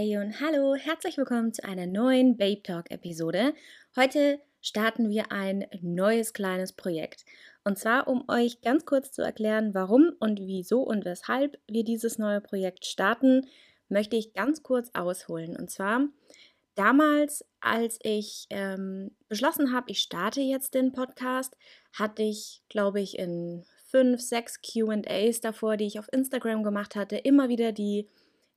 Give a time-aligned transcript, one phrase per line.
[0.00, 3.52] Hey und hallo, herzlich willkommen zu einer neuen Babe Talk Episode.
[3.96, 7.24] Heute starten wir ein neues kleines Projekt.
[7.64, 12.16] Und zwar, um euch ganz kurz zu erklären, warum und wieso und weshalb wir dieses
[12.16, 13.48] neue Projekt starten,
[13.88, 15.56] möchte ich ganz kurz ausholen.
[15.56, 16.06] Und zwar,
[16.76, 21.56] damals, als ich ähm, beschlossen habe, ich starte jetzt den Podcast,
[21.92, 27.16] hatte ich, glaube ich, in fünf, sechs QAs davor, die ich auf Instagram gemacht hatte,
[27.16, 28.06] immer wieder die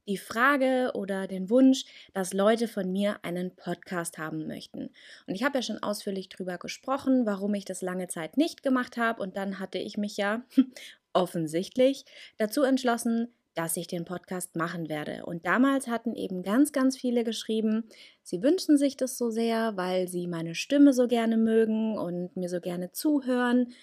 [0.08, 4.90] die Frage oder den Wunsch, dass Leute von mir einen Podcast haben möchten.
[5.28, 8.98] Und ich habe ja schon ausführlich darüber gesprochen, warum ich das lange Zeit nicht gemacht
[8.98, 9.22] habe.
[9.22, 10.44] Und dann hatte ich mich ja
[11.14, 12.06] offensichtlich
[12.38, 15.26] dazu entschlossen, dass ich den Podcast machen werde.
[15.26, 17.84] Und damals hatten eben ganz, ganz viele geschrieben,
[18.24, 22.48] sie wünschen sich das so sehr, weil sie meine Stimme so gerne mögen und mir
[22.48, 23.74] so gerne zuhören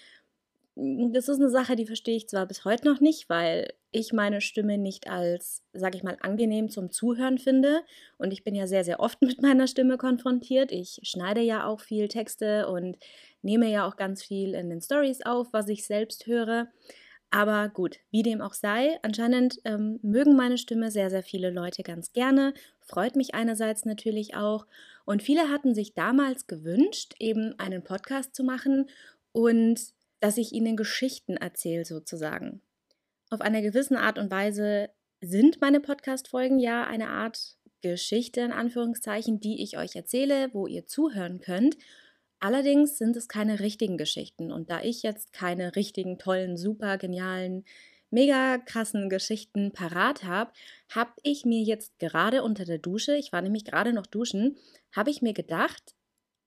[1.11, 4.39] das ist eine Sache, die verstehe ich zwar bis heute noch nicht, weil ich meine
[4.39, 7.81] Stimme nicht als, sage ich mal, angenehm zum Zuhören finde.
[8.17, 10.71] Und ich bin ja sehr, sehr oft mit meiner Stimme konfrontiert.
[10.71, 12.97] Ich schneide ja auch viel Texte und
[13.41, 16.67] nehme ja auch ganz viel in den Stories auf, was ich selbst höre.
[17.31, 21.83] Aber gut, wie dem auch sei, anscheinend ähm, mögen meine Stimme sehr, sehr viele Leute
[21.83, 22.53] ganz gerne.
[22.81, 24.65] Freut mich einerseits natürlich auch.
[25.05, 28.89] Und viele hatten sich damals gewünscht, eben einen Podcast zu machen
[29.31, 32.61] und dass ich ihnen Geschichten erzähle sozusagen.
[33.29, 34.89] Auf eine gewisse Art und Weise
[35.21, 40.85] sind meine Podcast-Folgen ja eine Art Geschichte in Anführungszeichen, die ich euch erzähle, wo ihr
[40.85, 41.77] zuhören könnt.
[42.39, 44.51] Allerdings sind es keine richtigen Geschichten.
[44.51, 47.65] Und da ich jetzt keine richtigen, tollen, super genialen,
[48.09, 50.51] mega krassen Geschichten parat habe,
[50.89, 54.57] habe ich mir jetzt gerade unter der Dusche, ich war nämlich gerade noch duschen,
[54.91, 55.95] habe ich mir gedacht,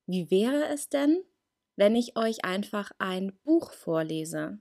[0.06, 1.22] wie wäre es denn,
[1.76, 4.58] wenn ich euch einfach ein Buch vorlese.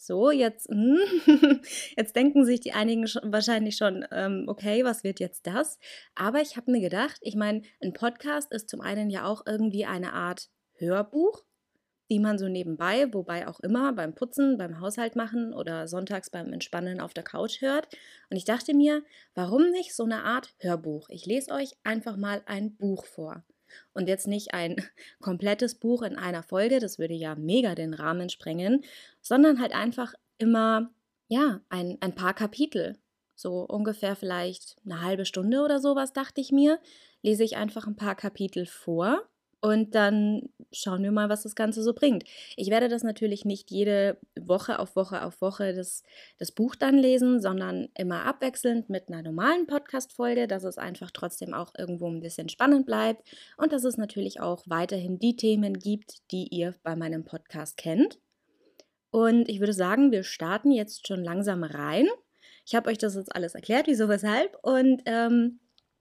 [0.00, 0.98] So, jetzt, hm,
[1.96, 5.78] jetzt denken sich die einigen wahrscheinlich schon, ähm, okay, was wird jetzt das?
[6.14, 9.86] Aber ich habe mir gedacht, ich meine, ein Podcast ist zum einen ja auch irgendwie
[9.86, 11.44] eine Art Hörbuch,
[12.10, 16.52] die man so nebenbei, wobei auch immer, beim Putzen, beim Haushalt machen oder sonntags beim
[16.52, 17.88] Entspannen auf der Couch hört.
[18.30, 19.02] Und ich dachte mir,
[19.34, 21.08] warum nicht so eine Art Hörbuch?
[21.10, 23.44] Ich lese euch einfach mal ein Buch vor.
[23.92, 24.76] Und jetzt nicht ein
[25.20, 28.84] komplettes Buch in einer Folge, das würde ja mega den Rahmen sprengen,
[29.20, 30.90] sondern halt einfach immer,
[31.28, 32.96] ja, ein, ein paar Kapitel.
[33.34, 36.80] So ungefähr vielleicht eine halbe Stunde oder sowas, dachte ich mir,
[37.22, 39.22] lese ich einfach ein paar Kapitel vor
[39.60, 42.24] und dann schauen wir mal, was das Ganze so bringt.
[42.56, 46.02] Ich werde das natürlich nicht jede Woche auf Woche auf Woche das,
[46.38, 51.54] das Buch dann lesen, sondern immer abwechselnd mit einer normalen Podcast-Folge, dass es einfach trotzdem
[51.54, 56.30] auch irgendwo ein bisschen spannend bleibt und dass es natürlich auch weiterhin die Themen gibt,
[56.30, 58.18] die ihr bei meinem Podcast kennt.
[59.10, 62.06] Und ich würde sagen, wir starten jetzt schon langsam rein.
[62.66, 64.56] Ich habe euch das jetzt alles erklärt, wieso, weshalb.
[64.62, 65.60] Und ähm,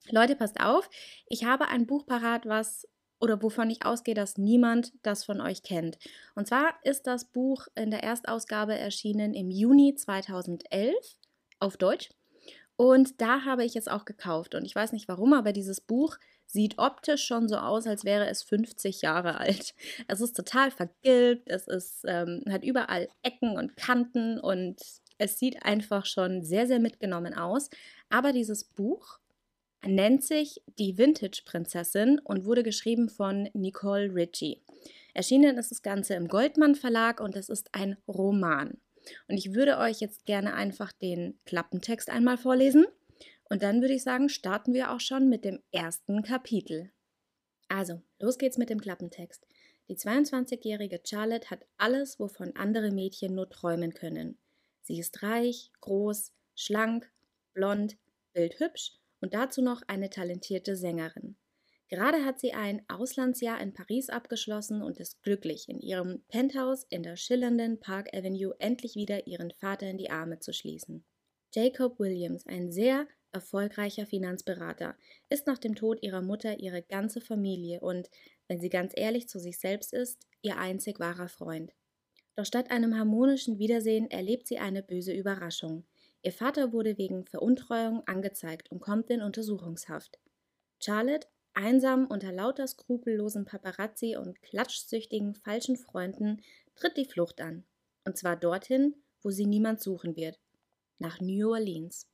[0.10, 0.90] Leute, passt auf,
[1.28, 2.86] ich habe ein Buch parat, was
[3.20, 5.98] oder wovon ich ausgehe, dass niemand das von euch kennt.
[6.36, 10.96] Und zwar ist das Buch in der Erstausgabe erschienen im Juni 2011
[11.60, 12.10] auf Deutsch.
[12.76, 14.54] Und da habe ich es auch gekauft.
[14.54, 18.28] Und ich weiß nicht warum, aber dieses Buch sieht optisch schon so aus, als wäre
[18.28, 19.74] es 50 Jahre alt.
[20.08, 24.80] Es ist total vergilbt, es ist, ähm, hat überall Ecken und Kanten und
[25.18, 27.70] es sieht einfach schon sehr, sehr mitgenommen aus.
[28.10, 29.20] Aber dieses Buch
[29.86, 34.62] nennt sich Die Vintage-Prinzessin und wurde geschrieben von Nicole Ritchie.
[35.14, 38.78] Erschienen ist das Ganze im Goldmann Verlag und es ist ein Roman.
[39.28, 42.86] Und ich würde euch jetzt gerne einfach den Klappentext einmal vorlesen.
[43.50, 46.92] Und dann würde ich sagen, starten wir auch schon mit dem ersten Kapitel.
[47.70, 49.46] Also, los geht's mit dem Klappentext.
[49.90, 54.38] Die 22-jährige Charlotte hat alles, wovon andere Mädchen nur träumen können.
[54.82, 57.10] Sie ist reich, groß, schlank,
[57.54, 57.98] blond,
[58.34, 61.38] bildhübsch und dazu noch eine talentierte Sängerin.
[61.90, 67.02] Gerade hat sie ein Auslandsjahr in Paris abgeschlossen und ist glücklich, in ihrem Penthouse in
[67.02, 71.06] der schillernden Park Avenue endlich wieder ihren Vater in die Arme zu schließen.
[71.54, 74.98] Jacob Williams, ein sehr erfolgreicher Finanzberater,
[75.30, 78.10] ist nach dem Tod ihrer Mutter ihre ganze Familie und,
[78.50, 81.72] wenn sie ganz ehrlich zu sich selbst ist, ihr einzig wahrer Freund.
[82.36, 85.86] Doch statt einem harmonischen Wiedersehen erlebt sie eine böse Überraschung.
[86.28, 90.20] Ihr Vater wurde wegen Veruntreuung angezeigt und kommt in Untersuchungshaft.
[90.84, 96.42] Charlotte, einsam unter lauter skrupellosen Paparazzi und klatschsüchtigen falschen Freunden,
[96.76, 97.64] tritt die Flucht an.
[98.04, 100.38] Und zwar dorthin, wo sie niemand suchen wird.
[101.00, 102.10] Nach New Orleans.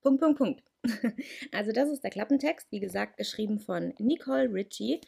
[0.00, 0.64] Punkt, Punkt, Punkt.
[1.52, 5.00] Also das ist der Klappentext, wie gesagt, geschrieben von Nicole Ritchie.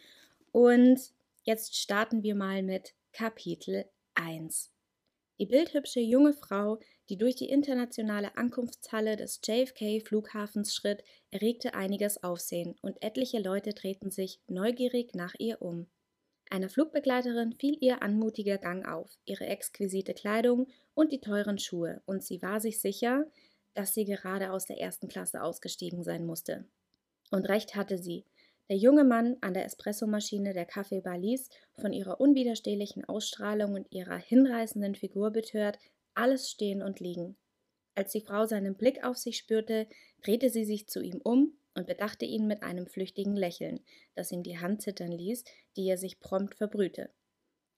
[0.52, 1.00] Und
[1.42, 3.84] jetzt starten wir mal mit Kapitel
[4.14, 4.70] 1.
[5.40, 6.78] Die bildhübsche junge Frau,
[7.10, 11.02] die durch die internationale Ankunftshalle des JFK-Flughafens schritt,
[11.32, 15.88] erregte einiges Aufsehen und etliche Leute drehten sich neugierig nach ihr um.
[16.50, 22.22] Einer Flugbegleiterin fiel ihr anmutiger Gang auf, ihre exquisite Kleidung und die teuren Schuhe, und
[22.22, 23.26] sie war sich sicher,
[23.74, 26.64] dass sie gerade aus der ersten Klasse ausgestiegen sein musste.
[27.32, 28.24] Und recht hatte sie.
[28.68, 31.48] Der junge Mann an der Espressomaschine der Kaffeebar ließ,
[31.80, 35.78] von ihrer unwiderstehlichen Ausstrahlung und ihrer hinreißenden Figur betört,
[36.14, 37.36] alles stehen und liegen.
[37.94, 39.88] Als die Frau seinen Blick auf sich spürte,
[40.22, 43.80] drehte sie sich zu ihm um und bedachte ihn mit einem flüchtigen Lächeln,
[44.14, 45.44] das ihm die Hand zittern ließ,
[45.76, 47.10] die er sich prompt verbrühte.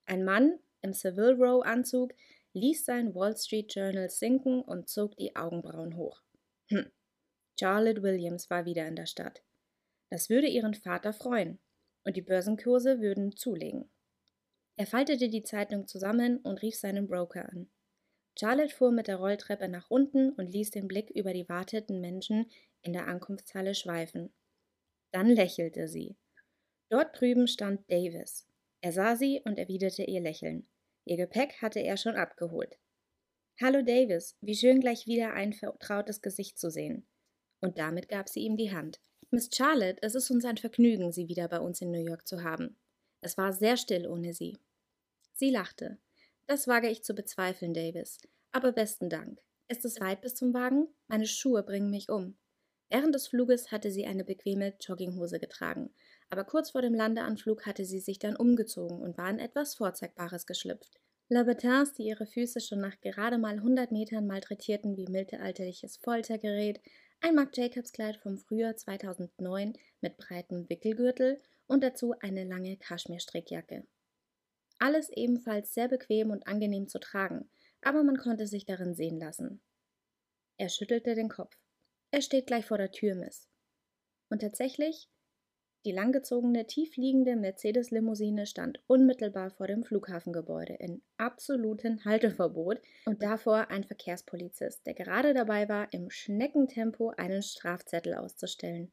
[0.06, 2.14] Ein Mann im Savile Row Anzug
[2.54, 6.22] ließ sein Wall Street Journal sinken und zog die Augenbrauen hoch.
[6.68, 6.90] Hm.
[7.58, 9.42] Charlotte Williams war wieder in der Stadt.
[10.10, 11.58] Das würde ihren Vater freuen,
[12.04, 13.90] und die Börsenkurse würden zulegen.
[14.76, 17.70] Er faltete die Zeitung zusammen und rief seinen Broker an.
[18.38, 22.50] Charlotte fuhr mit der Rolltreppe nach unten und ließ den Blick über die wartenden Menschen
[22.82, 24.32] in der Ankunftshalle schweifen.
[25.12, 26.16] Dann lächelte sie.
[26.88, 28.46] Dort drüben stand Davis.
[28.80, 30.66] Er sah sie und erwiderte ihr Lächeln.
[31.04, 32.78] Ihr Gepäck hatte er schon abgeholt.
[33.60, 37.06] Hallo Davis, wie schön gleich wieder ein vertrautes Gesicht zu sehen.
[37.60, 39.00] Und damit gab sie ihm die Hand.
[39.30, 42.42] Miss Charlotte, es ist uns ein Vergnügen, Sie wieder bei uns in New York zu
[42.42, 42.76] haben.
[43.20, 44.58] Es war sehr still ohne Sie.
[45.32, 45.98] Sie lachte.
[46.46, 48.18] Das wage ich zu bezweifeln, Davis.
[48.50, 49.40] Aber besten Dank.
[49.68, 50.88] Ist es weit bis zum Wagen?
[51.08, 52.36] Meine Schuhe bringen mich um.
[52.90, 55.94] Während des Fluges hatte sie eine bequeme Jogginghose getragen,
[56.28, 60.46] aber kurz vor dem Landeanflug hatte sie sich dann umgezogen und war in etwas Vorzeigbares
[60.46, 61.00] geschlüpft.
[61.30, 66.82] Labetins, die ihre Füße schon nach gerade mal 100 Metern malträtierten wie mittelalterliches Foltergerät,
[67.22, 69.72] ein Marc Jacobs Kleid vom Frühjahr 2009
[70.02, 73.86] mit breitem Wickelgürtel und dazu eine lange Kaschmirstrickjacke.
[74.82, 77.48] Alles ebenfalls sehr bequem und angenehm zu tragen,
[77.82, 79.62] aber man konnte sich darin sehen lassen.
[80.56, 81.56] Er schüttelte den Kopf.
[82.10, 83.48] Er steht gleich vor der Tür, Miss.
[84.28, 85.08] Und tatsächlich,
[85.84, 93.84] die langgezogene, tiefliegende Mercedes-Limousine stand unmittelbar vor dem Flughafengebäude in absolutem Halteverbot und davor ein
[93.84, 98.90] Verkehrspolizist, der gerade dabei war, im Schneckentempo einen Strafzettel auszustellen.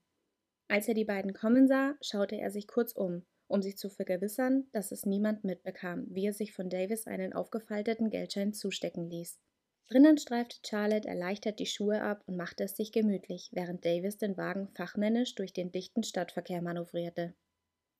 [0.67, 4.67] Als er die beiden kommen sah, schaute er sich kurz um um sich zu vergewissern,
[4.71, 9.39] dass es niemand mitbekam, wie er sich von Davis einen aufgefalteten Geldschein zustecken ließ.
[9.87, 14.37] Drinnen streifte Charlotte erleichtert die Schuhe ab und machte es sich gemütlich, während Davis den
[14.37, 17.33] Wagen fachmännisch durch den dichten Stadtverkehr manövrierte.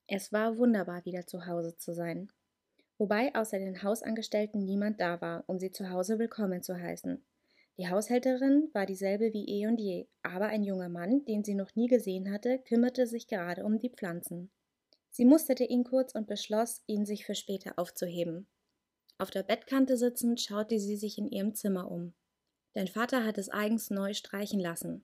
[0.06, 2.32] Es war wunderbar, wieder zu Hause zu sein.
[3.00, 7.26] Wobei außer den Hausangestellten niemand da war, um sie zu Hause willkommen zu heißen.
[7.80, 11.76] Die Haushälterin war dieselbe wie eh und je, aber ein junger Mann, den sie noch
[11.76, 14.52] nie gesehen hatte, kümmerte sich gerade um die Pflanzen.
[15.20, 18.48] Sie musterte ihn kurz und beschloss, ihn sich für später aufzuheben.
[19.18, 22.14] Auf der Bettkante sitzend schaute sie sich in ihrem Zimmer um.
[22.72, 25.04] Dein Vater hat es eigens neu streichen lassen.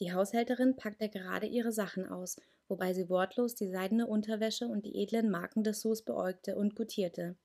[0.00, 2.36] Die Haushälterin packte gerade ihre Sachen aus,
[2.68, 7.38] wobei sie wortlos die seidene Unterwäsche und die edlen Marken des Sus beäugte und gutierte.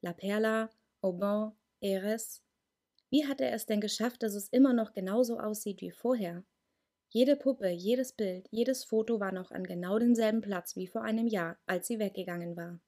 [0.00, 0.70] La Perla,
[1.00, 1.50] Aubin,
[1.80, 2.40] Eres.
[3.10, 6.44] Wie hatte er es denn geschafft, dass es immer noch genauso aussieht wie vorher?
[7.10, 11.26] Jede Puppe, jedes Bild, jedes Foto war noch an genau demselben Platz wie vor einem
[11.26, 12.80] Jahr, als sie weggegangen war.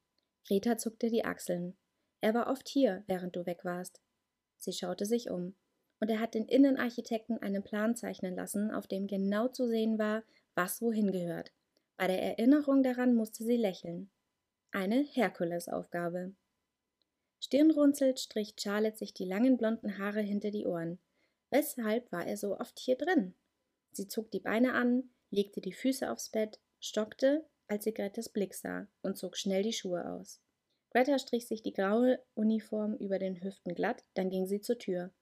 [0.46, 1.76] Greta zuckte die Achseln.
[2.20, 4.02] Er war oft hier, während du weg warst.
[4.58, 5.54] Sie schaute sich um.
[6.00, 10.22] Und er hat den Innenarchitekten einen Plan zeichnen lassen, auf dem genau zu sehen war,
[10.54, 11.52] was wohin gehört.
[11.96, 14.10] Bei der Erinnerung daran musste sie lächeln.
[14.70, 16.34] Eine Herkulesaufgabe.
[17.40, 20.98] Stirnrunzelnd strich Charlotte sich die langen blonden Haare hinter die Ohren.
[21.50, 23.34] Weshalb war er so oft hier drin?
[23.92, 28.54] Sie zog die Beine an, legte die Füße aufs Bett, stockte, als sie Gretas Blick
[28.54, 30.40] sah, und zog schnell die Schuhe aus.
[30.92, 35.12] Greta strich sich die graue Uniform über den Hüften glatt, dann ging sie zur Tür.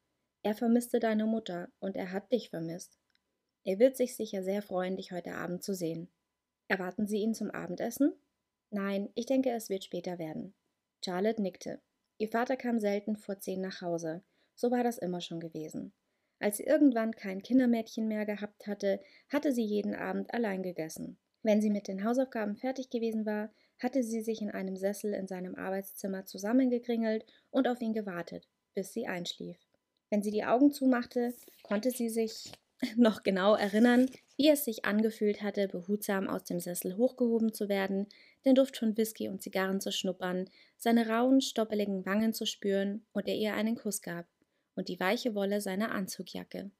[0.42, 2.98] Er vermisste deine Mutter und er hat dich vermisst.
[3.64, 6.10] Er wird sich sicher sehr freuen, dich heute Abend zu sehen.
[6.68, 8.14] Erwarten Sie ihn zum Abendessen?
[8.70, 10.54] Nein, ich denke, es wird später werden.
[11.04, 11.80] Charlotte nickte.
[12.18, 14.22] Ihr Vater kam selten vor zehn nach Hause.
[14.54, 15.92] So war das immer schon gewesen.
[16.40, 21.18] Als sie irgendwann kein Kindermädchen mehr gehabt hatte, hatte sie jeden Abend allein gegessen.
[21.42, 25.26] Wenn sie mit den Hausaufgaben fertig gewesen war, hatte sie sich in einem Sessel in
[25.26, 29.56] seinem Arbeitszimmer zusammengekringelt und auf ihn gewartet, bis sie einschlief.
[30.10, 32.52] Wenn sie die Augen zumachte, konnte sie sich
[32.96, 38.06] noch genau erinnern, wie es sich angefühlt hatte, behutsam aus dem Sessel hochgehoben zu werden,
[38.44, 43.26] den Duft von Whisky und Zigarren zu schnuppern, seine rauen, stoppeligen Wangen zu spüren und
[43.26, 44.26] er ihr einen Kuss gab
[44.78, 46.70] und die weiche Wolle seiner Anzugjacke.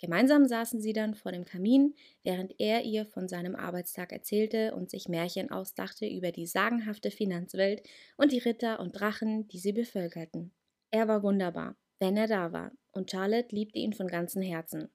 [0.00, 1.94] Gemeinsam saßen sie dann vor dem Kamin,
[2.24, 7.82] während er ihr von seinem Arbeitstag erzählte und sich Märchen ausdachte über die sagenhafte Finanzwelt
[8.16, 10.50] und die Ritter und Drachen, die sie bevölkerten.
[10.90, 14.88] Er war wunderbar, wenn er da war, und Charlotte liebte ihn von ganzem Herzen,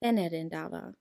[0.00, 0.94] wenn er denn da war.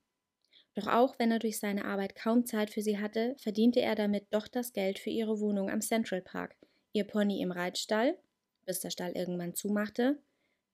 [0.75, 4.27] Doch auch wenn er durch seine Arbeit kaum Zeit für sie hatte, verdiente er damit
[4.29, 6.55] doch das Geld für ihre Wohnung am Central Park,
[6.93, 8.17] ihr Pony im Reitstall,
[8.65, 10.21] bis der Stall irgendwann zumachte,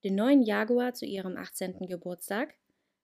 [0.06, 1.88] den neuen Jaguar zu ihrem 18.
[1.88, 2.54] Geburtstag,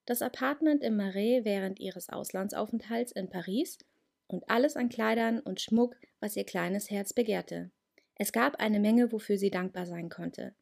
[0.06, 3.80] das Apartment im Marais während ihres Auslandsaufenthalts in Paris
[4.28, 7.72] und alles an Kleidern und Schmuck, was ihr kleines Herz begehrte.
[8.16, 10.54] Es gab eine Menge, wofür sie dankbar sein konnte.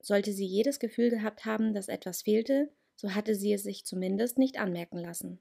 [0.00, 4.38] Sollte sie jedes Gefühl gehabt haben, dass etwas fehlte, so hatte sie es sich zumindest
[4.38, 5.40] nicht anmerken lassen.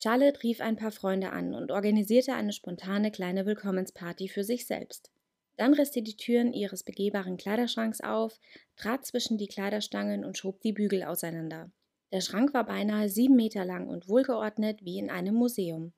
[0.00, 5.10] Charlotte rief ein paar Freunde an und organisierte eine spontane kleine Willkommensparty für sich selbst.
[5.58, 8.40] Dann riss sie die Türen ihres begehbaren Kleiderschranks auf,
[8.76, 11.70] trat zwischen die Kleiderstangen und schob die Bügel auseinander.
[12.12, 15.92] Der Schrank war beinahe sieben Meter lang und wohlgeordnet wie in einem Museum.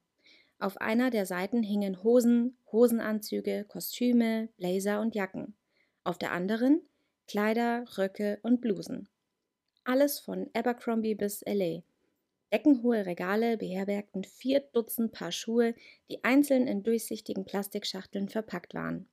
[0.58, 5.54] Auf einer der Seiten hingen Hosen, Hosenanzüge, Kostüme, Blazer und Jacken.
[6.04, 6.80] Auf der anderen
[7.28, 9.08] Kleider, Röcke und Blusen.
[9.84, 11.82] Alles von Abercrombie bis LA.
[12.50, 15.74] Deckenhohe Regale beherbergten vier Dutzend Paar Schuhe,
[16.08, 19.06] die einzeln in durchsichtigen Plastikschachteln verpackt waren.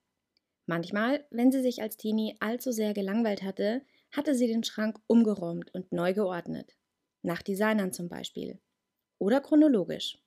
[0.67, 3.81] Manchmal, wenn sie sich als Teenie allzu sehr gelangweilt hatte,
[4.12, 6.75] hatte sie den Schrank umgeräumt und neu geordnet.
[7.21, 8.59] Nach Designern zum Beispiel.
[9.17, 10.19] Oder chronologisch.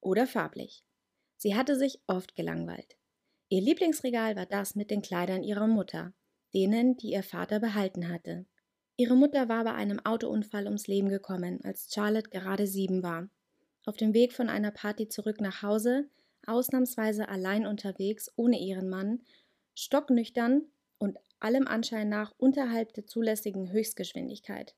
[0.00, 0.84] Oder farblich.
[1.38, 2.96] Sie hatte sich oft gelangweilt.
[3.48, 6.12] Ihr Lieblingsregal war das mit den Kleidern ihrer Mutter,
[6.54, 8.44] denen, die ihr Vater behalten hatte.
[8.96, 13.28] Ihre Mutter war bei einem Autounfall ums Leben gekommen, als Charlotte gerade sieben war.
[13.86, 16.08] Auf dem Weg von einer Party zurück nach Hause,
[16.46, 19.22] ausnahmsweise allein unterwegs, ohne ihren Mann,
[19.74, 20.62] stocknüchtern
[20.98, 24.74] und allem Anschein nach unterhalb der zulässigen Höchstgeschwindigkeit.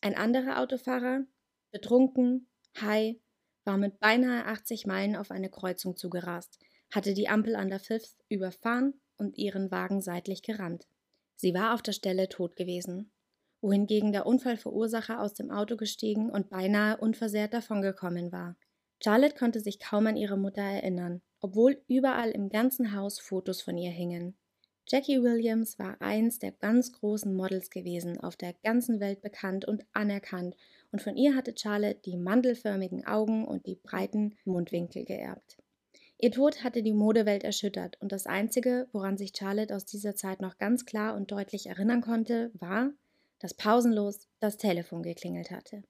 [0.00, 1.24] Ein anderer Autofahrer,
[1.70, 2.48] betrunken,
[2.80, 3.16] high,
[3.64, 6.58] war mit beinahe 80 Meilen auf eine Kreuzung zugerast,
[6.92, 10.86] hatte die Ampel an der Fifth überfahren und ihren Wagen seitlich gerammt.
[11.36, 13.10] Sie war auf der Stelle tot gewesen,
[13.60, 18.56] wohingegen der Unfallverursacher aus dem Auto gestiegen und beinahe unversehrt davongekommen war.
[19.02, 23.76] Charlotte konnte sich kaum an ihre Mutter erinnern, obwohl überall im ganzen Haus Fotos von
[23.76, 24.34] ihr hingen.
[24.88, 29.84] Jackie Williams war eins der ganz großen Models gewesen, auf der ganzen Welt bekannt und
[29.92, 30.56] anerkannt,
[30.90, 35.58] und von ihr hatte Charlotte die mandelförmigen Augen und die breiten Mundwinkel geerbt.
[36.16, 40.40] Ihr Tod hatte die Modewelt erschüttert, und das Einzige, woran sich Charlotte aus dieser Zeit
[40.40, 42.90] noch ganz klar und deutlich erinnern konnte, war,
[43.38, 45.82] dass pausenlos das Telefon geklingelt hatte.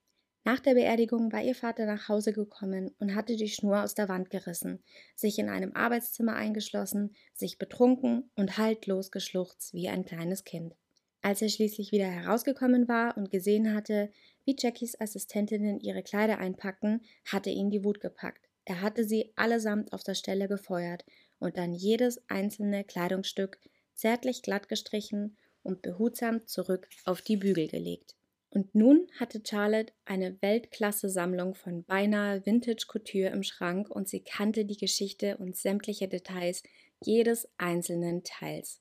[0.46, 4.10] Nach der Beerdigung war ihr Vater nach Hause gekommen und hatte die Schnur aus der
[4.10, 4.84] Wand gerissen,
[5.14, 10.74] sich in einem Arbeitszimmer eingeschlossen, sich betrunken und haltlos geschluchzt wie ein kleines Kind.
[11.22, 14.10] Als er schließlich wieder herausgekommen war und gesehen hatte,
[14.44, 18.46] wie Jackies Assistentinnen ihre Kleider einpackten, hatte ihn die Wut gepackt.
[18.66, 21.06] Er hatte sie allesamt auf der Stelle gefeuert
[21.38, 23.58] und dann jedes einzelne Kleidungsstück
[23.94, 28.14] zärtlich glatt gestrichen und behutsam zurück auf die Bügel gelegt.
[28.54, 34.76] Und nun hatte Charlotte eine Weltklasse-Sammlung von beinahe Vintage-Couture im Schrank und sie kannte die
[34.76, 36.62] Geschichte und sämtliche Details
[37.04, 38.80] jedes einzelnen Teils.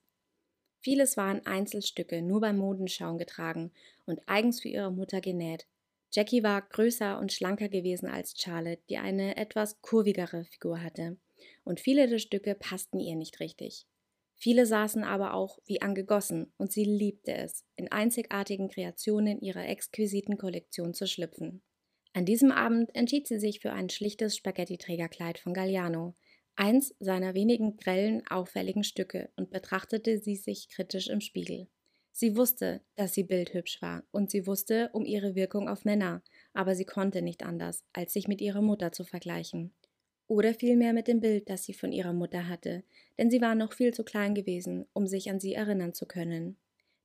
[0.79, 3.71] Vieles waren Einzelstücke, nur beim Modenschauen getragen
[4.05, 5.65] und eigens für ihre Mutter genäht.
[6.11, 11.17] Jackie war größer und schlanker gewesen als Charlotte, die eine etwas kurvigere Figur hatte,
[11.63, 13.87] und viele der Stücke passten ihr nicht richtig.
[14.43, 20.37] Viele saßen aber auch wie angegossen und sie liebte es, in einzigartigen Kreationen ihrer exquisiten
[20.37, 21.63] Kollektion zu schlüpfen.
[22.11, 26.17] An diesem Abend entschied sie sich für ein schlichtes Spaghetti-Trägerkleid von Galliano,
[26.57, 31.69] eins seiner wenigen grellen, auffälligen Stücke, und betrachtete sie sich kritisch im Spiegel.
[32.11, 36.21] Sie wusste, dass sie bildhübsch war, und sie wusste um ihre Wirkung auf Männer,
[36.51, 39.73] aber sie konnte nicht anders, als sich mit ihrer Mutter zu vergleichen
[40.27, 42.83] oder vielmehr mit dem Bild, das sie von ihrer Mutter hatte,
[43.17, 46.57] denn sie war noch viel zu klein gewesen, um sich an sie erinnern zu können.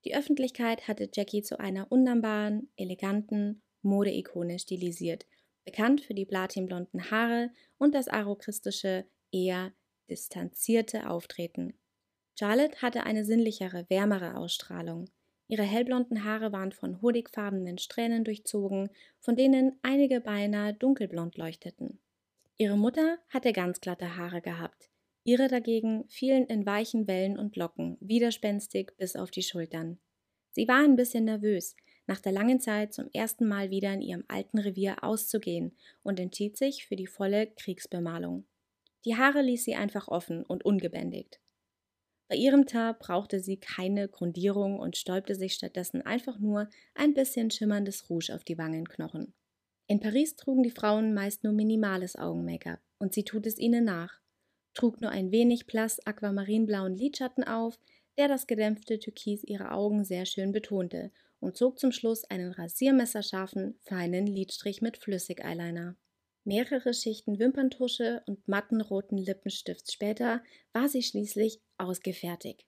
[0.04, 5.26] Die Öffentlichkeit hatte Jackie zu einer unnahmbaren, eleganten Modeikone stilisiert,
[5.64, 9.72] bekannt für die platinblonden Haare und das arokristische, eher
[10.08, 11.74] distanzierte Auftreten.
[12.38, 15.10] Charlotte hatte eine sinnlichere, wärmere Ausstrahlung.
[15.48, 21.98] Ihre hellblonden Haare waren von honigfarbenen Strähnen durchzogen, von denen einige beinahe dunkelblond leuchteten.
[22.60, 24.90] Ihre Mutter hatte ganz glatte Haare gehabt,
[25.22, 30.00] ihre dagegen fielen in weichen Wellen und Locken, widerspenstig bis auf die Schultern.
[30.50, 31.76] Sie war ein bisschen nervös,
[32.08, 36.56] nach der langen Zeit zum ersten Mal wieder in ihrem alten Revier auszugehen und entschied
[36.56, 38.44] sich für die volle Kriegsbemalung.
[39.04, 41.40] Die Haare ließ sie einfach offen und ungebändigt.
[42.26, 47.52] Bei ihrem Teint brauchte sie keine Grundierung und stäubte sich stattdessen einfach nur ein bisschen
[47.52, 49.32] schimmerndes Rouge auf die Wangenknochen.
[49.90, 54.20] In Paris trugen die Frauen meist nur minimales Augen-Make-up und sie tut es ihnen nach.
[54.74, 57.80] Trug nur ein wenig blass aquamarinblauen Lidschatten auf,
[58.18, 63.78] der das gedämpfte Türkis ihrer Augen sehr schön betonte und zog zum Schluss einen rasiermesserscharfen,
[63.80, 65.96] feinen Lidstrich mit Flüssig-Eyeliner.
[66.44, 70.42] Mehrere Schichten Wimperntusche und matten roten Lippenstifts später
[70.74, 72.66] war sie schließlich ausgefertigt.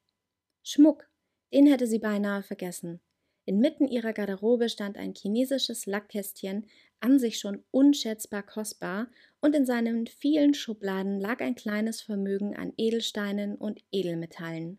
[0.63, 1.07] Schmuck,
[1.53, 3.03] den hätte sie beinahe vergessen.
[3.51, 6.69] Inmitten ihrer Garderobe stand ein chinesisches Lackkästchen,
[7.01, 9.09] an sich schon unschätzbar kostbar,
[9.41, 14.79] und in seinen vielen Schubladen lag ein kleines Vermögen an Edelsteinen und Edelmetallen.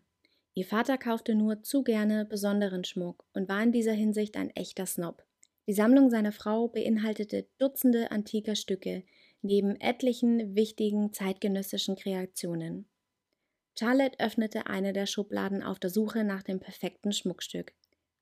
[0.54, 4.86] Ihr Vater kaufte nur zu gerne besonderen Schmuck und war in dieser Hinsicht ein echter
[4.86, 5.22] Snob.
[5.66, 9.02] Die Sammlung seiner Frau beinhaltete Dutzende antiker Stücke,
[9.42, 12.88] neben etlichen wichtigen zeitgenössischen Kreationen.
[13.78, 17.74] Charlotte öffnete eine der Schubladen auf der Suche nach dem perfekten Schmuckstück.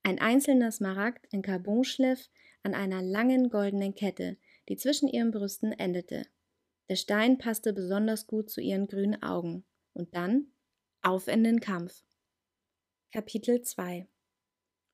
[0.03, 2.29] Ein einzelner Smaragd in Carbonschliff
[2.63, 6.23] an einer langen goldenen Kette, die zwischen ihren Brüsten endete.
[6.89, 9.63] Der Stein passte besonders gut zu ihren grünen Augen.
[9.93, 10.47] Und dann
[11.01, 12.03] auf in den Kampf.
[13.11, 14.07] Kapitel 2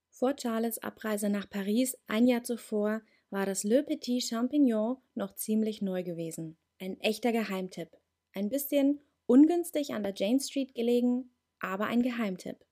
[0.10, 5.82] Vor Charles Abreise nach Paris ein Jahr zuvor war das Le Petit Champignon noch ziemlich
[5.82, 6.58] neu gewesen.
[6.80, 7.90] Ein echter Geheimtipp.
[8.34, 12.67] Ein bisschen ungünstig an der Jane Street gelegen, aber ein Geheimtipp.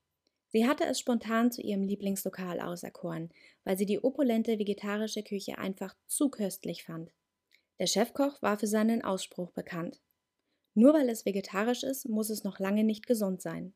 [0.55, 3.29] Sie hatte es spontan zu ihrem Lieblingslokal auserkoren,
[3.65, 7.11] weil sie die opulente vegetarische Küche einfach zu köstlich fand.
[7.77, 9.99] Der Chefkoch war für seinen Ausspruch bekannt.
[10.73, 13.73] Nur weil es vegetarisch ist, muss es noch lange nicht gesund sein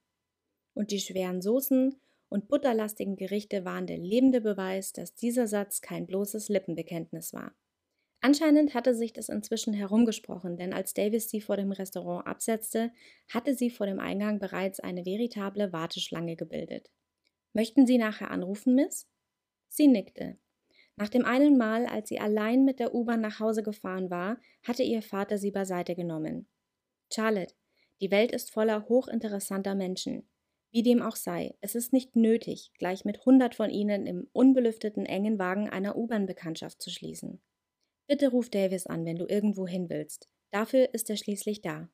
[0.73, 6.07] und die schweren Soßen und butterlastigen Gerichte waren der lebende Beweis, dass dieser Satz kein
[6.07, 7.53] bloßes Lippenbekenntnis war.
[8.21, 12.91] Anscheinend hatte sich das inzwischen herumgesprochen, denn als Davis sie vor dem Restaurant absetzte,
[13.31, 16.89] hatte sie vor dem Eingang bereits eine veritable Warteschlange gebildet.
[17.53, 19.07] Möchten Sie nachher anrufen, Miss?
[19.69, 20.37] Sie nickte.
[20.97, 24.83] Nach dem einen Mal, als sie allein mit der U-Bahn nach Hause gefahren war, hatte
[24.83, 26.49] ihr Vater sie beiseite genommen.
[27.11, 27.55] Charlotte,
[28.01, 30.29] die Welt ist voller hochinteressanter Menschen.
[30.71, 35.05] Wie dem auch sei, es ist nicht nötig, gleich mit hundert von ihnen im unbelüfteten
[35.05, 37.41] engen Wagen einer U-Bahn-Bekanntschaft zu schließen.
[38.09, 40.27] Bitte ruf Davis an, wenn du irgendwo hin willst.
[40.49, 41.89] Dafür ist er schließlich da.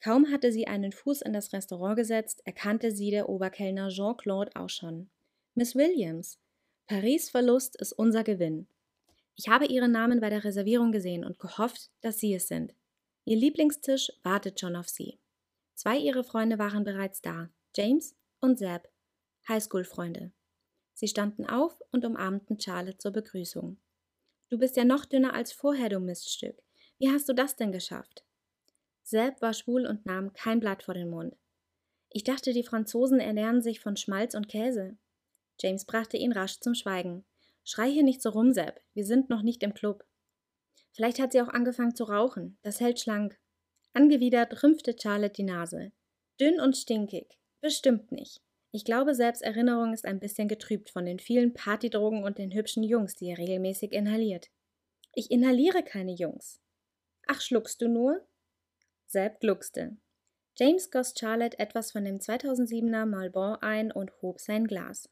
[0.00, 4.70] Kaum hatte sie einen Fuß in das Restaurant gesetzt, erkannte sie der Oberkellner Jean-Claude auch
[4.70, 5.10] schon.
[5.54, 6.38] Miss Williams,
[6.86, 8.66] Paris Verlust ist unser Gewinn.
[9.36, 12.72] Ich habe Ihren Namen bei der Reservierung gesehen und gehofft, dass Sie es sind.
[13.26, 15.18] Ihr Lieblingstisch wartet schon auf Sie.
[15.74, 18.88] Zwei ihrer Freunde waren bereits da, James und Zeb,
[19.48, 20.32] Highschool-Freunde.
[20.94, 23.76] Sie standen auf und umarmten Charlotte zur Begrüßung.
[24.54, 26.62] Du bist ja noch dünner als vorher, du Miststück.
[26.98, 28.24] Wie hast du das denn geschafft?
[29.02, 31.36] Zeb war schwul und nahm kein Blatt vor den Mund.
[32.10, 34.96] Ich dachte, die Franzosen ernähren sich von Schmalz und Käse.
[35.60, 37.24] James brachte ihn rasch zum Schweigen.
[37.64, 38.80] Schrei hier nicht so rum, Zeb.
[38.92, 40.04] Wir sind noch nicht im Club.
[40.92, 42.56] Vielleicht hat sie auch angefangen zu rauchen.
[42.62, 43.36] Das hält schlank.
[43.92, 45.90] Angewidert rümpfte Charlotte die Nase.
[46.40, 47.40] Dünn und stinkig.
[47.60, 48.40] Bestimmt nicht.
[48.74, 53.14] Ich glaube, Selbsterinnerung ist ein bisschen getrübt von den vielen Partydrogen und den hübschen Jungs,
[53.14, 54.50] die er regelmäßig inhaliert.
[55.12, 56.60] Ich inhaliere keine Jungs.
[57.28, 58.26] Ach, schluckst du nur?
[59.06, 59.96] Sepp gluckste.
[60.58, 65.08] James goss Charlotte etwas von dem 2007er Malbon ein und hob sein Glas.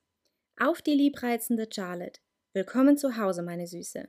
[0.59, 2.21] Auf die liebreizende Charlotte.
[2.55, 4.09] Willkommen zu Hause, meine Süße.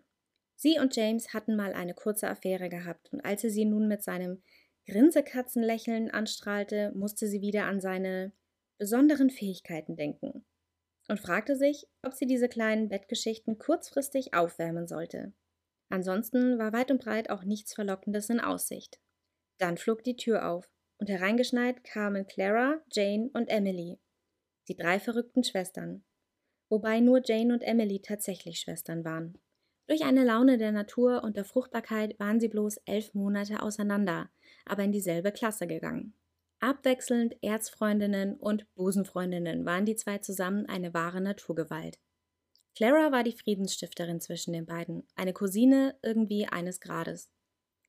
[0.56, 4.02] Sie und James hatten mal eine kurze Affäre gehabt, und als er sie nun mit
[4.02, 4.42] seinem
[4.88, 8.32] Grinsekatzenlächeln anstrahlte, musste sie wieder an seine
[8.84, 10.44] besonderen Fähigkeiten denken
[11.08, 15.32] und fragte sich, ob sie diese kleinen Bettgeschichten kurzfristig aufwärmen sollte.
[15.88, 19.00] Ansonsten war weit und breit auch nichts Verlockendes in Aussicht.
[19.58, 24.02] Dann flog die Tür auf, und hereingeschneit kamen Clara, Jane und Emily,
[24.68, 26.04] die drei verrückten Schwestern,
[26.68, 29.38] wobei nur Jane und Emily tatsächlich Schwestern waren.
[29.88, 34.30] Durch eine Laune der Natur und der Fruchtbarkeit waren sie bloß elf Monate auseinander,
[34.66, 36.14] aber in dieselbe Klasse gegangen.
[36.64, 42.00] Abwechselnd Erzfreundinnen und Busenfreundinnen waren die zwei zusammen eine wahre Naturgewalt.
[42.74, 47.30] Clara war die Friedensstifterin zwischen den beiden, eine Cousine irgendwie eines Grades.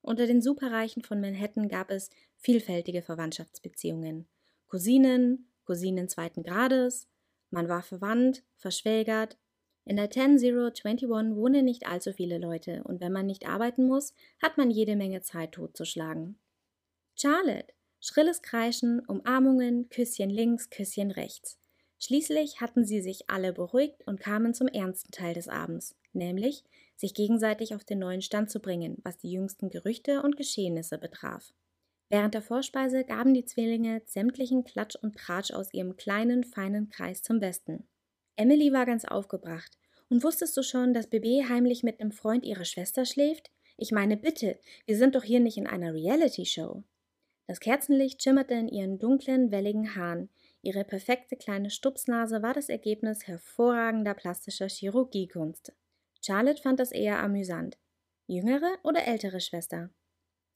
[0.02, 4.26] Unter den Superreichen von Manhattan gab es vielfältige Verwandtschaftsbeziehungen.
[4.66, 7.06] Cousinen, Cousinen zweiten Grades,
[7.50, 9.38] man war verwandt, verschwägert,
[9.84, 14.58] in der 10021 wohnen nicht allzu viele Leute und wenn man nicht arbeiten muss, hat
[14.58, 16.40] man jede Menge Zeit totzuschlagen.
[17.14, 17.72] Charlotte,
[18.04, 21.58] schrilles Kreischen, Umarmungen, Küsschen links, Küsschen rechts.
[21.98, 26.64] Schließlich hatten sie sich alle beruhigt und kamen zum ernsten Teil des Abends, nämlich
[26.96, 31.54] sich gegenseitig auf den neuen Stand zu bringen, was die jüngsten Gerüchte und Geschehnisse betraf.
[32.10, 37.22] Während der Vorspeise gaben die Zwillinge sämtlichen Klatsch und Tratsch aus ihrem kleinen, feinen Kreis
[37.22, 37.88] zum Besten.
[38.36, 39.78] Emily war ganz aufgebracht.
[40.10, 43.50] Und wusstest du schon, dass Bebe heimlich mit einem Freund ihrer Schwester schläft?
[43.78, 46.84] Ich meine, bitte, wir sind doch hier nicht in einer Reality-Show.
[47.46, 50.30] Das Kerzenlicht schimmerte in ihren dunklen, welligen Haaren.
[50.62, 55.72] Ihre perfekte kleine Stupsnase war das Ergebnis hervorragender plastischer Chirurgiekunst.
[56.24, 57.76] Charlotte fand das eher amüsant.
[58.26, 59.90] Jüngere oder ältere Schwester?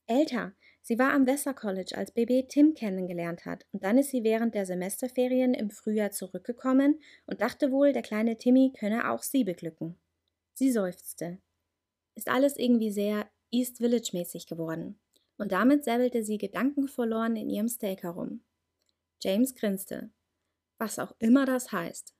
[0.07, 0.55] Älter.
[0.81, 4.55] Sie war am Wesser College, als Baby Tim kennengelernt hat, und dann ist sie während
[4.55, 9.99] der Semesterferien im Frühjahr zurückgekommen und dachte wohl, der kleine Timmy könne auch sie beglücken.
[10.55, 11.37] Sie seufzte.
[12.15, 14.99] Ist alles irgendwie sehr East Village mäßig geworden.
[15.39, 18.43] Und damit säbbelte sie gedankenverloren in ihrem Steak herum.
[19.23, 20.11] James grinste.
[20.79, 22.15] Was auch immer das heißt.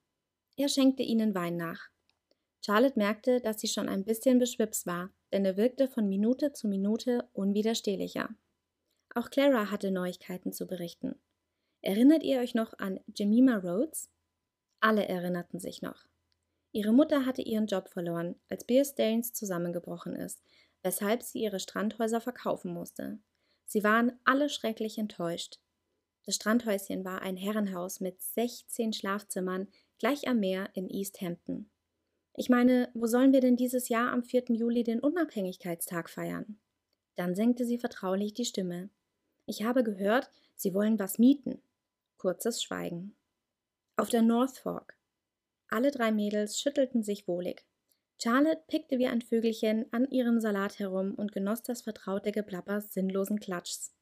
[0.57, 1.91] Er schenkte ihnen Wein nach.
[2.65, 6.67] Charlotte merkte, dass sie schon ein bisschen beschwipst war, denn er wirkte von Minute zu
[6.69, 8.31] Minute unwiderstehlicher.
[9.15, 11.15] Auch Clara hatte Neuigkeiten zu berichten.
[11.81, 14.11] Erinnert ihr euch noch an Jemima Rhodes?
[14.81, 16.07] Alle erinnerten sich noch.
[16.73, 20.43] Ihre Mutter hatte ihren Job verloren, als Bear Stearns zusammengebrochen ist,
[20.83, 23.19] weshalb sie ihre Strandhäuser verkaufen musste.
[23.67, 25.59] Sie waren alle schrecklich enttäuscht.
[26.25, 31.71] Das Strandhäuschen war ein Herrenhaus mit 16 Schlafzimmern gleich am Meer in East Hampton.
[32.35, 34.45] Ich meine, wo sollen wir denn dieses Jahr am 4.
[34.51, 36.61] Juli den Unabhängigkeitstag feiern?
[37.17, 38.91] Dann senkte sie vertraulich die Stimme.
[39.47, 41.63] Ich habe gehört, Sie wollen was mieten.
[42.17, 43.17] Kurzes Schweigen.
[43.97, 44.99] Auf der North Fork.
[45.69, 47.65] Alle drei Mädels schüttelten sich wohlig.
[48.21, 53.39] Charlotte pickte wie ein Vögelchen an ihrem Salat herum und genoss das vertraute Geplapper sinnlosen
[53.39, 53.95] Klatschs.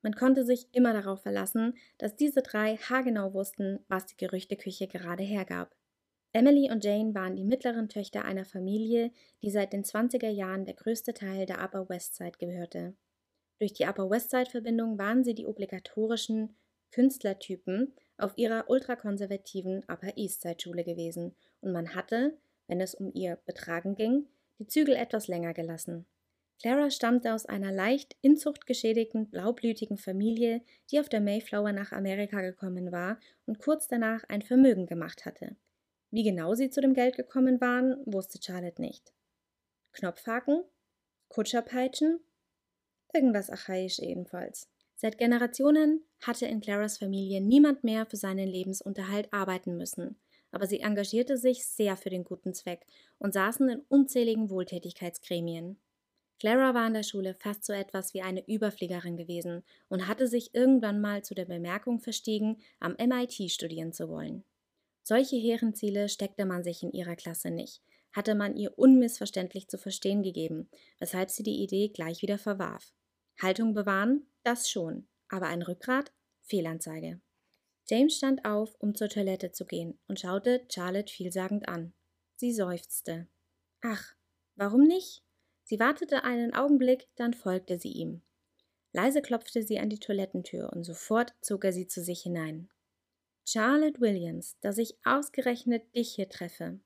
[0.00, 5.24] Man konnte sich immer darauf verlassen, dass diese drei haargenau wussten, was die Gerüchteküche gerade
[5.24, 5.74] hergab.
[6.32, 10.74] Emily und Jane waren die mittleren Töchter einer Familie, die seit den 20er Jahren der
[10.74, 12.94] größte Teil der Upper West Side gehörte.
[13.58, 16.54] Durch die Upper West Side Verbindung waren sie die obligatorischen
[16.90, 23.12] Künstlertypen auf ihrer ultrakonservativen Upper East Side Schule gewesen und man hatte, wenn es um
[23.12, 24.26] ihr Betragen ging,
[24.58, 26.06] die Zügel etwas länger gelassen.
[26.60, 32.92] Clara stammte aus einer leicht inzuchtgeschädigten, blaublütigen Familie, die auf der Mayflower nach Amerika gekommen
[32.92, 35.56] war und kurz danach ein Vermögen gemacht hatte.
[36.10, 39.12] Wie genau sie zu dem Geld gekommen waren, wusste Charlotte nicht.
[39.92, 40.62] Knopfhaken?
[41.28, 42.20] Kutscherpeitschen?
[43.12, 44.68] Irgendwas archaisch ebenfalls.
[44.96, 50.16] Seit Generationen hatte in Claras Familie niemand mehr für seinen Lebensunterhalt arbeiten müssen,
[50.54, 52.86] aber sie engagierte sich sehr für den guten Zweck
[53.18, 55.78] und saßen in unzähligen Wohltätigkeitsgremien.
[56.38, 60.54] Clara war in der Schule fast so etwas wie eine Überfliegerin gewesen und hatte sich
[60.54, 64.44] irgendwann mal zu der Bemerkung verstiegen, am MIT studieren zu wollen.
[65.02, 70.22] Solche Herrenziele steckte man sich in ihrer Klasse nicht, hatte man ihr unmissverständlich zu verstehen
[70.22, 72.94] gegeben, weshalb sie die Idee gleich wieder verwarf.
[73.40, 76.12] Haltung bewahren, das schon, aber ein Rückgrat?
[76.42, 77.20] Fehlanzeige.
[77.86, 81.92] James stand auf, um zur Toilette zu gehen und schaute Charlotte vielsagend an.
[82.36, 83.28] Sie seufzte.
[83.82, 84.14] Ach,
[84.56, 85.22] warum nicht?
[85.64, 88.22] Sie wartete einen Augenblick, dann folgte sie ihm.
[88.92, 92.68] Leise klopfte sie an die Toilettentür und sofort zog er sie zu sich hinein.
[93.46, 96.80] Charlotte Williams, dass ich ausgerechnet dich hier treffe.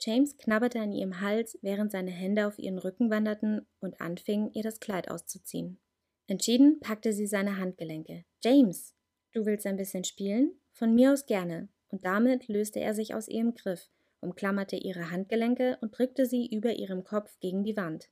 [0.00, 4.64] James knabberte an ihrem Hals, während seine Hände auf ihren Rücken wanderten und anfingen, ihr
[4.64, 5.78] das Kleid auszuziehen.
[6.26, 8.24] Entschieden packte sie seine Handgelenke.
[8.42, 8.94] James,
[9.32, 10.52] du willst ein bisschen spielen?
[10.72, 11.68] Von mir aus gerne.
[11.88, 13.90] Und damit löste er sich aus ihrem Griff,
[14.20, 18.08] umklammerte ihre Handgelenke und drückte sie über ihrem Kopf gegen die Wand.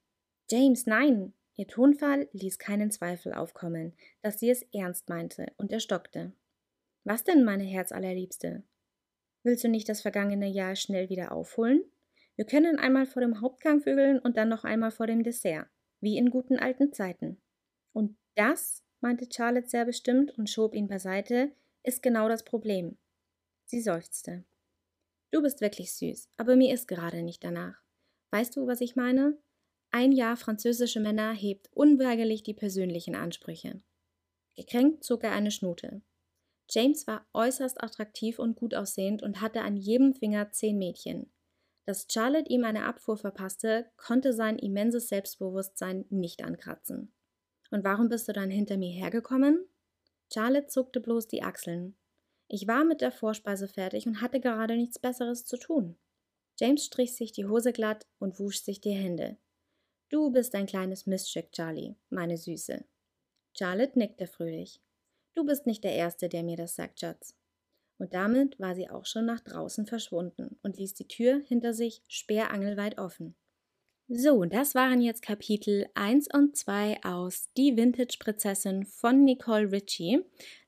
[0.51, 1.33] James, nein!
[1.57, 6.33] Ihr Tonfall ließ keinen Zweifel aufkommen, dass sie es ernst meinte, und er stockte.
[7.05, 8.63] Was denn, meine Herzallerliebste?
[9.43, 11.83] Willst du nicht das vergangene Jahr schnell wieder aufholen?
[12.37, 15.69] Wir können einmal vor dem Hauptgang vögeln und dann noch einmal vor dem Dessert,
[16.01, 17.41] wie in guten alten Zeiten.
[17.93, 22.99] Und das, meinte Charlotte sehr bestimmt und schob ihn beiseite, ist genau das Problem.
[23.65, 24.45] Sie seufzte.
[25.31, 27.81] Du bist wirklich süß, aber mir ist gerade nicht danach.
[28.31, 29.39] Weißt du, was ich meine?
[29.93, 33.83] Ein Jahr französische Männer hebt unweigerlich die persönlichen Ansprüche.
[34.57, 36.03] Gekränkt zog er eine Schnute.
[36.69, 41.33] James war äußerst attraktiv und gut aussehend und hatte an jedem Finger zehn Mädchen.
[41.87, 47.13] Dass Charlotte ihm eine Abfuhr verpasste, konnte sein immenses Selbstbewusstsein nicht ankratzen.
[47.71, 49.67] Und warum bist du dann hinter mir hergekommen?
[50.33, 51.97] Charlotte zuckte bloß die Achseln.
[52.49, 55.97] Ich war mit der Vorspeise fertig und hatte gerade nichts Besseres zu tun.
[56.59, 59.37] James strich sich die Hose glatt und wusch sich die Hände.
[60.09, 62.85] Du bist ein kleines Miststück, Charlie, meine Süße.
[63.57, 64.81] Charlotte nickte fröhlich.
[65.35, 67.35] Du bist nicht der Erste, der mir das sagt, Schatz.
[67.99, 72.03] Und damit war sie auch schon nach draußen verschwunden und ließ die Tür hinter sich
[72.09, 73.37] sperrangelweit offen.
[74.13, 80.19] So, das waren jetzt Kapitel 1 und 2 aus Die Vintage Prinzessin von Nicole Ritchie.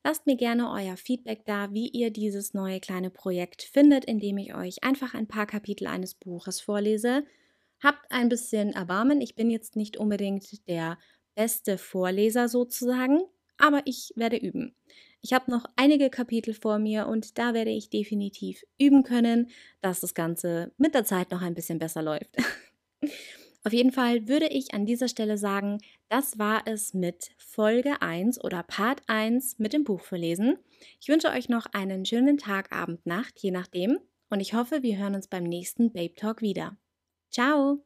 [0.04, 4.54] Lasst mir gerne euer Feedback da, wie ihr dieses neue kleine Projekt findet, indem ich
[4.54, 7.24] euch einfach ein paar Kapitel eines Buches vorlese.
[7.82, 10.96] Habt ein bisschen Erbarmen, ich bin jetzt nicht unbedingt der
[11.34, 13.22] beste Vorleser sozusagen,
[13.58, 14.76] aber ich werde üben.
[15.20, 19.50] Ich habe noch einige Kapitel vor mir und da werde ich definitiv üben können,
[19.80, 22.36] dass das Ganze mit der Zeit noch ein bisschen besser läuft.
[23.64, 28.42] Auf jeden Fall würde ich an dieser Stelle sagen, das war es mit Folge 1
[28.42, 30.58] oder Part 1 mit dem Buch verlesen.
[31.00, 33.98] Ich wünsche euch noch einen schönen Tag, Abend, Nacht, je nachdem.
[34.30, 36.76] Und ich hoffe, wir hören uns beim nächsten Babe Talk wieder.
[37.30, 37.84] Ciao!